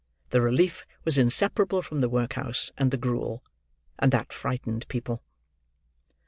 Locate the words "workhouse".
2.09-2.71